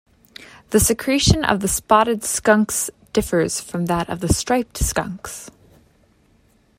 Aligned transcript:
The 0.71 0.79
secretion 0.79 1.45
of 1.45 1.59
the 1.59 1.67
spotted 1.67 2.23
skunks 2.23 2.89
differs 3.13 3.61
from 3.61 3.85
that 3.85 4.09
of 4.09 4.19
the 4.19 4.33
striped 4.33 4.77
skunks. 4.79 5.51